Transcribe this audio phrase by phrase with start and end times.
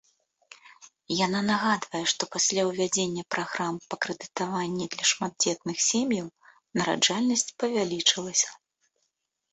[1.25, 6.27] Яна нагадвае, што пасля ўвядзення праграм па крэдытаванні для шматдзетных сем'яў
[6.83, 8.49] нараджальнасць павялічылася.